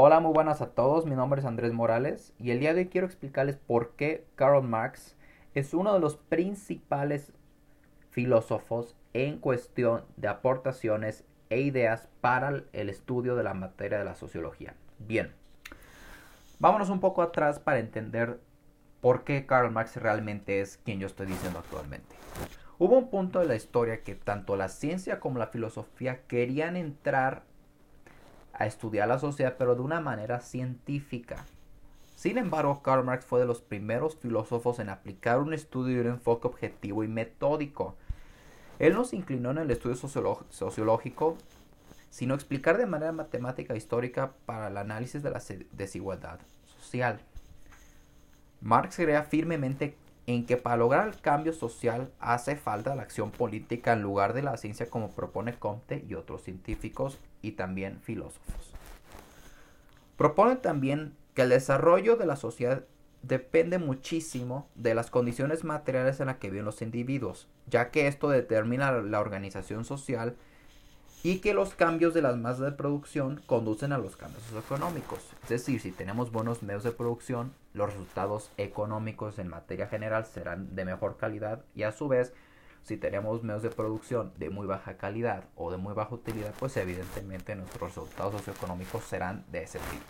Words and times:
Hola, 0.00 0.20
muy 0.20 0.32
buenas 0.32 0.60
a 0.60 0.70
todos. 0.70 1.06
Mi 1.06 1.16
nombre 1.16 1.40
es 1.40 1.44
Andrés 1.44 1.72
Morales 1.72 2.32
y 2.38 2.52
el 2.52 2.60
día 2.60 2.72
de 2.72 2.82
hoy 2.82 2.86
quiero 2.86 3.04
explicarles 3.04 3.56
por 3.56 3.96
qué 3.96 4.24
Karl 4.36 4.62
Marx 4.62 5.16
es 5.54 5.74
uno 5.74 5.92
de 5.92 5.98
los 5.98 6.14
principales 6.16 7.32
filósofos 8.10 8.94
en 9.12 9.40
cuestión 9.40 10.04
de 10.16 10.28
aportaciones 10.28 11.24
e 11.50 11.62
ideas 11.62 12.08
para 12.20 12.62
el 12.72 12.88
estudio 12.88 13.34
de 13.34 13.42
la 13.42 13.54
materia 13.54 13.98
de 13.98 14.04
la 14.04 14.14
sociología. 14.14 14.76
Bien, 15.00 15.34
vámonos 16.60 16.90
un 16.90 17.00
poco 17.00 17.20
atrás 17.20 17.58
para 17.58 17.80
entender 17.80 18.38
por 19.00 19.24
qué 19.24 19.46
Karl 19.46 19.72
Marx 19.72 19.96
realmente 19.96 20.60
es 20.60 20.76
quien 20.76 21.00
yo 21.00 21.08
estoy 21.08 21.26
diciendo 21.26 21.58
actualmente. 21.58 22.14
Hubo 22.78 22.96
un 22.96 23.10
punto 23.10 23.40
de 23.40 23.46
la 23.46 23.56
historia 23.56 24.04
que 24.04 24.14
tanto 24.14 24.54
la 24.54 24.68
ciencia 24.68 25.18
como 25.18 25.40
la 25.40 25.48
filosofía 25.48 26.22
querían 26.28 26.76
entrar 26.76 27.47
a 28.58 28.66
estudiar 28.66 29.08
la 29.08 29.18
sociedad, 29.18 29.56
pero 29.56 29.74
de 29.74 29.82
una 29.82 30.00
manera 30.00 30.40
científica. 30.40 31.46
Sin 32.16 32.36
embargo, 32.36 32.82
Karl 32.82 33.04
Marx 33.04 33.24
fue 33.24 33.38
de 33.38 33.46
los 33.46 33.62
primeros 33.62 34.16
filósofos 34.16 34.80
en 34.80 34.88
aplicar 34.88 35.38
un 35.38 35.54
estudio 35.54 35.96
y 35.96 36.00
un 36.00 36.08
enfoque 36.08 36.48
objetivo 36.48 37.04
y 37.04 37.08
metódico. 37.08 37.94
Él 38.80 38.94
no 38.94 39.04
se 39.04 39.16
inclinó 39.16 39.52
en 39.52 39.58
el 39.58 39.70
estudio 39.70 39.94
sociológico, 39.94 41.38
sino 42.10 42.34
explicar 42.34 42.76
de 42.76 42.86
manera 42.86 43.12
matemática 43.12 43.74
e 43.74 43.76
histórica 43.76 44.32
para 44.46 44.66
el 44.66 44.76
análisis 44.76 45.22
de 45.22 45.30
la 45.30 45.40
desigualdad 45.72 46.40
social. 46.80 47.20
Marx 48.60 48.96
crea 48.96 49.22
firmemente 49.22 49.96
en 50.28 50.44
que 50.44 50.58
para 50.58 50.76
lograr 50.76 51.08
el 51.08 51.18
cambio 51.22 51.54
social 51.54 52.12
hace 52.20 52.54
falta 52.54 52.94
la 52.94 53.00
acción 53.00 53.30
política 53.30 53.94
en 53.94 54.02
lugar 54.02 54.34
de 54.34 54.42
la 54.42 54.58
ciencia 54.58 54.90
como 54.90 55.10
propone 55.10 55.58
Comte 55.58 56.04
y 56.06 56.12
otros 56.12 56.42
científicos 56.42 57.18
y 57.40 57.52
también 57.52 57.98
filósofos. 58.02 58.74
Propone 60.18 60.56
también 60.56 61.14
que 61.32 61.42
el 61.42 61.48
desarrollo 61.48 62.16
de 62.16 62.26
la 62.26 62.36
sociedad 62.36 62.84
depende 63.22 63.78
muchísimo 63.78 64.68
de 64.74 64.94
las 64.94 65.10
condiciones 65.10 65.64
materiales 65.64 66.20
en 66.20 66.26
las 66.26 66.36
que 66.36 66.50
viven 66.50 66.66
los 66.66 66.82
individuos, 66.82 67.48
ya 67.66 67.90
que 67.90 68.06
esto 68.06 68.28
determina 68.28 68.92
la 68.92 69.20
organización 69.20 69.86
social 69.86 70.36
y 71.22 71.38
que 71.38 71.52
los 71.52 71.74
cambios 71.74 72.14
de 72.14 72.22
las 72.22 72.36
masas 72.36 72.60
de 72.60 72.72
producción 72.72 73.42
conducen 73.46 73.92
a 73.92 73.98
los 73.98 74.16
cambios 74.16 74.44
económicos. 74.52 75.18
Es 75.42 75.48
decir, 75.48 75.80
si 75.80 75.90
tenemos 75.90 76.30
buenos 76.30 76.62
medios 76.62 76.84
de 76.84 76.92
producción, 76.92 77.52
los 77.74 77.90
resultados 77.90 78.50
económicos 78.56 79.38
en 79.38 79.48
materia 79.48 79.88
general 79.88 80.26
serán 80.26 80.74
de 80.74 80.84
mejor 80.84 81.16
calidad 81.16 81.64
y 81.74 81.82
a 81.82 81.92
su 81.92 82.08
vez, 82.08 82.32
si 82.82 82.96
tenemos 82.96 83.42
medios 83.42 83.62
de 83.62 83.70
producción 83.70 84.32
de 84.36 84.50
muy 84.50 84.66
baja 84.66 84.96
calidad 84.96 85.44
o 85.56 85.70
de 85.70 85.76
muy 85.76 85.92
baja 85.92 86.14
utilidad, 86.14 86.54
pues 86.58 86.76
evidentemente 86.76 87.54
nuestros 87.56 87.90
resultados 87.90 88.34
socioeconómicos 88.34 89.04
serán 89.04 89.44
de 89.50 89.64
ese 89.64 89.78
tipo. 89.78 90.04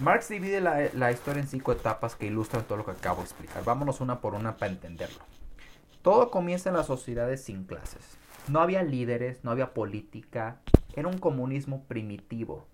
Marx 0.00 0.28
divide 0.28 0.60
la, 0.60 0.90
la 0.94 1.12
historia 1.12 1.40
en 1.40 1.46
cinco 1.46 1.70
etapas 1.70 2.16
que 2.16 2.26
ilustran 2.26 2.64
todo 2.64 2.78
lo 2.78 2.84
que 2.84 2.90
acabo 2.90 3.18
de 3.18 3.26
explicar. 3.26 3.64
Vámonos 3.64 4.00
una 4.00 4.20
por 4.20 4.34
una 4.34 4.56
para 4.56 4.72
entenderlo. 4.72 5.20
Todo 6.02 6.32
comienza 6.32 6.68
en 6.68 6.76
las 6.76 6.86
sociedades 6.86 7.44
sin 7.44 7.64
clases. 7.64 8.18
No 8.48 8.60
había 8.60 8.82
líderes, 8.82 9.42
no 9.42 9.50
había 9.50 9.72
política, 9.72 10.60
era 10.94 11.08
un 11.08 11.18
comunismo 11.18 11.84
primitivo. 11.84 12.66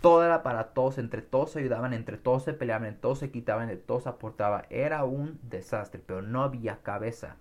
Todo 0.00 0.24
era 0.24 0.42
para 0.42 0.72
todos, 0.72 0.98
entre 0.98 1.20
todos 1.20 1.50
se 1.50 1.58
ayudaban, 1.58 1.92
entre 1.92 2.16
todos 2.16 2.44
se 2.44 2.52
peleaban, 2.52 2.86
entre 2.86 3.00
todos 3.00 3.18
se 3.18 3.30
quitaban, 3.30 3.68
entre 3.68 3.84
todos 3.84 4.06
aportaban. 4.06 4.64
Era 4.70 5.04
un 5.04 5.40
desastre, 5.42 6.00
pero 6.04 6.22
no 6.22 6.42
había 6.42 6.82
cabeza. 6.82 7.36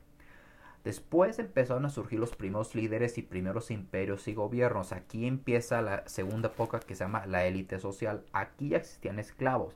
Después 0.83 1.37
empezaron 1.37 1.85
a 1.85 1.91
surgir 1.91 2.19
los 2.19 2.35
primeros 2.35 2.73
líderes 2.73 3.19
y 3.19 3.21
primeros 3.21 3.69
imperios 3.69 4.27
y 4.27 4.33
gobiernos. 4.33 4.91
Aquí 4.91 5.27
empieza 5.27 5.83
la 5.83 6.07
segunda 6.07 6.49
época 6.49 6.79
que 6.79 6.95
se 6.95 7.03
llama 7.03 7.27
la 7.27 7.45
élite 7.45 7.79
social. 7.79 8.25
Aquí 8.33 8.69
ya 8.69 8.77
existían 8.77 9.19
esclavos, 9.19 9.75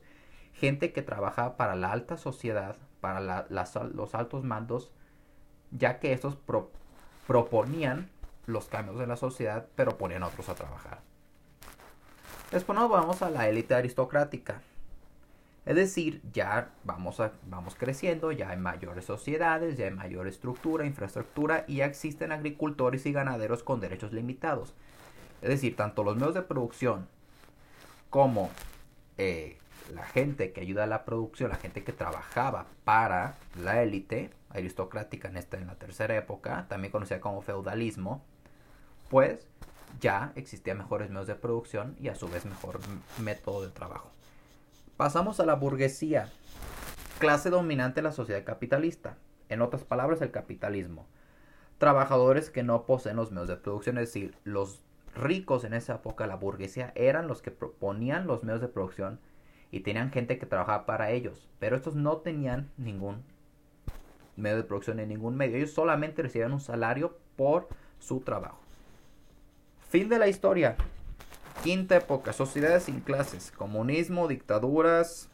gente 0.52 0.92
que 0.92 1.02
trabajaba 1.02 1.56
para 1.56 1.76
la 1.76 1.92
alta 1.92 2.16
sociedad, 2.16 2.76
para 3.00 3.46
los 3.48 4.14
altos 4.16 4.42
mandos, 4.42 4.90
ya 5.70 6.00
que 6.00 6.12
estos 6.12 6.34
proponían 7.26 8.08
los 8.46 8.66
cambios 8.66 8.98
de 8.98 9.06
la 9.06 9.16
sociedad, 9.16 9.66
pero 9.74 9.98
ponían 9.98 10.22
a 10.22 10.28
otros 10.28 10.48
a 10.48 10.54
trabajar. 10.54 11.00
Después 12.50 12.78
nos 12.78 12.88
vamos 12.88 13.22
a 13.22 13.30
la 13.30 13.48
élite 13.48 13.74
aristocrática. 13.74 14.62
Es 15.64 15.74
decir, 15.74 16.22
ya 16.32 16.70
vamos, 16.84 17.18
a, 17.18 17.32
vamos 17.48 17.74
creciendo, 17.74 18.30
ya 18.30 18.50
hay 18.50 18.56
mayores 18.56 19.04
sociedades, 19.04 19.76
ya 19.76 19.86
hay 19.86 19.90
mayor 19.90 20.28
estructura, 20.28 20.86
infraestructura 20.86 21.64
y 21.66 21.76
ya 21.76 21.86
existen 21.86 22.30
agricultores 22.30 23.04
y 23.04 23.12
ganaderos 23.12 23.64
con 23.64 23.80
derechos 23.80 24.12
limitados. 24.12 24.74
Es 25.42 25.48
decir, 25.48 25.74
tanto 25.74 26.04
los 26.04 26.14
medios 26.14 26.34
de 26.34 26.42
producción 26.42 27.08
como 28.10 28.48
eh, 29.18 29.58
la 29.92 30.04
gente 30.04 30.52
que 30.52 30.60
ayuda 30.60 30.84
a 30.84 30.86
la 30.86 31.04
producción, 31.04 31.50
la 31.50 31.56
gente 31.56 31.82
que 31.82 31.92
trabajaba 31.92 32.66
para 32.84 33.36
la 33.60 33.82
élite 33.82 34.30
aristocrática 34.58 35.28
en 35.28 35.36
esta 35.36 35.56
en 35.56 35.66
la 35.66 35.76
tercera 35.76 36.16
época, 36.16 36.66
también 36.68 36.92
conocida 36.92 37.20
como 37.20 37.42
feudalismo, 37.42 38.24
pues 39.08 39.48
ya 40.00 40.32
existían 40.34 40.78
mejores 40.78 41.10
medios 41.10 41.26
de 41.26 41.34
producción 41.34 41.96
y 42.00 42.08
a 42.08 42.14
su 42.14 42.28
vez 42.28 42.44
mejor 42.44 42.80
método 43.22 43.62
de 43.62 43.70
trabajo. 43.70 44.10
Pasamos 44.96 45.40
a 45.40 45.46
la 45.46 45.54
burguesía, 45.54 46.30
clase 47.18 47.50
dominante 47.50 47.96
de 47.96 48.04
la 48.08 48.12
sociedad 48.12 48.44
capitalista, 48.44 49.16
en 49.48 49.62
otras 49.62 49.84
palabras 49.84 50.20
el 50.22 50.30
capitalismo. 50.30 51.06
Trabajadores 51.78 52.50
que 52.50 52.62
no 52.62 52.86
poseen 52.86 53.16
los 53.16 53.30
medios 53.30 53.48
de 53.48 53.56
producción, 53.56 53.98
es 53.98 54.08
decir, 54.08 54.36
los 54.44 54.82
ricos 55.14 55.64
en 55.64 55.74
esa 55.74 55.96
época, 55.96 56.26
la 56.26 56.36
burguesía, 56.36 56.92
eran 56.94 57.26
los 57.28 57.42
que 57.42 57.50
proponían 57.50 58.26
los 58.26 58.44
medios 58.44 58.60
de 58.60 58.68
producción 58.68 59.20
y 59.70 59.80
tenían 59.80 60.10
gente 60.10 60.38
que 60.38 60.46
trabajaba 60.46 60.86
para 60.86 61.10
ellos, 61.10 61.48
pero 61.58 61.76
estos 61.76 61.94
no 61.94 62.18
tenían 62.18 62.70
ningún 62.76 63.22
medio 64.36 64.56
de 64.56 64.64
producción 64.64 65.00
en 65.00 65.08
ningún 65.08 65.36
medio, 65.36 65.56
ellos 65.56 65.72
solamente 65.72 66.22
recibían 66.22 66.52
un 66.52 66.60
salario 66.60 67.18
por 67.36 67.68
su 67.98 68.20
trabajo. 68.20 68.58
Fin 69.88 70.08
de 70.08 70.18
la 70.18 70.28
historia. 70.28 70.76
Quinta 71.62 71.96
época, 71.96 72.32
sociedades 72.32 72.84
sin 72.84 73.00
clases, 73.00 73.50
comunismo, 73.50 74.28
dictaduras, 74.28 75.30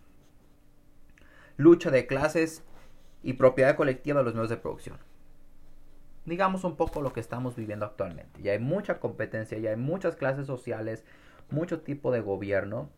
lucha 1.57 1.91
de 1.91 2.07
clases 2.07 2.63
y 3.23 3.35
propiedad 3.35 3.77
colectiva 3.77 4.21
de 4.21 4.25
los 4.25 4.35
medios 4.35 4.51
de 4.51 4.57
producción. 4.57 4.99
Digamos 6.25 6.63
un 6.65 6.77
poco 6.77 7.03
lo 7.03 7.13
que 7.13 7.21
estamos 7.21 7.57
viviendo 7.57 7.85
actualmente. 7.85 8.43
Ya 8.43 8.53
hay 8.53 8.61
mucha 8.61 9.01
competencia, 9.01 9.59
ya 9.59 9.71
hay 9.71 9.77
muchas 9.77 10.15
clases 10.15 10.47
sociales, 10.47 11.05
mucho 11.51 11.81
tipo 11.81 12.13
de 12.13 12.21
gobierno 12.21 12.89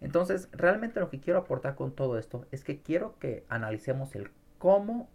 entonces, 0.00 0.48
realmente 0.52 1.00
lo 1.00 1.10
que 1.10 1.20
quiero 1.20 1.40
aportar 1.40 1.74
con 1.74 1.92
todo 1.92 2.18
esto 2.18 2.46
es 2.52 2.62
que 2.62 2.80
quiero 2.80 3.18
que 3.18 3.44
analicemos 3.48 4.14
el 4.14 4.30
cómo 4.58 5.08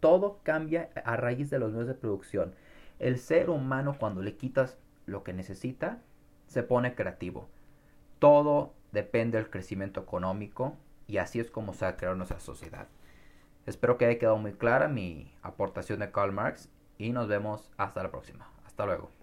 todo 0.00 0.40
cambia 0.42 0.90
a 1.04 1.16
raíz 1.16 1.50
de 1.50 1.58
los 1.58 1.72
medios 1.72 1.88
de 1.88 1.94
producción. 1.94 2.54
El 2.98 3.18
ser 3.18 3.50
humano 3.50 3.96
cuando 3.98 4.22
le 4.22 4.36
quitas 4.36 4.78
lo 5.06 5.22
que 5.22 5.32
necesita, 5.32 5.98
se 6.46 6.62
pone 6.62 6.94
creativo. 6.94 7.48
Todo 8.18 8.74
depende 8.92 9.38
del 9.38 9.50
crecimiento 9.50 10.00
económico 10.00 10.76
y 11.06 11.18
así 11.18 11.40
es 11.40 11.50
como 11.50 11.74
se 11.74 11.86
ha 11.86 11.96
creado 11.96 12.16
nuestra 12.16 12.40
sociedad. 12.40 12.88
Espero 13.66 13.98
que 13.98 14.06
haya 14.06 14.18
quedado 14.18 14.38
muy 14.38 14.52
clara 14.52 14.88
mi 14.88 15.32
aportación 15.42 16.00
de 16.00 16.10
Karl 16.10 16.32
Marx 16.32 16.68
y 16.98 17.12
nos 17.12 17.28
vemos 17.28 17.70
hasta 17.76 18.02
la 18.02 18.10
próxima. 18.10 18.50
Hasta 18.66 18.86
luego. 18.86 19.19